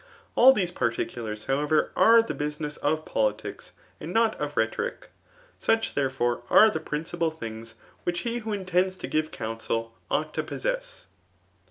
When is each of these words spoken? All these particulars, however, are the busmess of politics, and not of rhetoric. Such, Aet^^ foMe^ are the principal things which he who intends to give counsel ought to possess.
All 0.33 0.51
these 0.51 0.71
particulars, 0.71 1.43
however, 1.43 1.91
are 1.95 2.23
the 2.23 2.33
busmess 2.33 2.77
of 2.77 3.05
politics, 3.05 3.71
and 3.99 4.11
not 4.11 4.33
of 4.41 4.57
rhetoric. 4.57 5.11
Such, 5.59 5.93
Aet^^ 5.93 6.07
foMe^ 6.09 6.41
are 6.49 6.71
the 6.71 6.79
principal 6.79 7.29
things 7.29 7.75
which 8.03 8.21
he 8.21 8.39
who 8.39 8.51
intends 8.51 8.95
to 8.95 9.05
give 9.07 9.29
counsel 9.29 9.93
ought 10.09 10.33
to 10.33 10.41
possess. 10.41 11.05